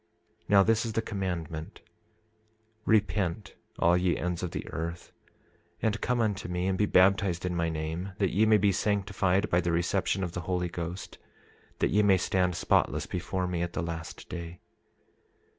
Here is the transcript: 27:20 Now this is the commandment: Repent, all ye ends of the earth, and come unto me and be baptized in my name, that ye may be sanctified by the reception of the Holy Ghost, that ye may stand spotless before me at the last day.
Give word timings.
27:20 0.45 0.49
Now 0.49 0.63
this 0.63 0.83
is 0.83 0.93
the 0.93 1.01
commandment: 1.03 1.81
Repent, 2.87 3.53
all 3.77 3.95
ye 3.95 4.17
ends 4.17 4.41
of 4.41 4.49
the 4.49 4.67
earth, 4.69 5.11
and 5.79 6.01
come 6.01 6.19
unto 6.21 6.49
me 6.49 6.65
and 6.65 6.75
be 6.75 6.87
baptized 6.87 7.45
in 7.45 7.55
my 7.55 7.69
name, 7.69 8.13
that 8.17 8.33
ye 8.33 8.47
may 8.47 8.57
be 8.57 8.71
sanctified 8.71 9.47
by 9.51 9.61
the 9.61 9.71
reception 9.71 10.23
of 10.23 10.31
the 10.31 10.41
Holy 10.41 10.69
Ghost, 10.69 11.19
that 11.77 11.91
ye 11.91 12.01
may 12.01 12.17
stand 12.17 12.55
spotless 12.55 13.05
before 13.05 13.45
me 13.45 13.61
at 13.61 13.73
the 13.73 13.83
last 13.83 14.27
day. 14.27 14.59